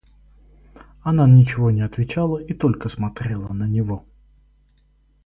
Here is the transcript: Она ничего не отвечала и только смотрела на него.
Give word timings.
Она 1.03 1.27
ничего 1.27 1.69
не 1.69 1.81
отвечала 1.81 2.39
и 2.39 2.55
только 2.55 2.89
смотрела 2.89 3.49
на 3.53 3.67
него. 3.67 4.03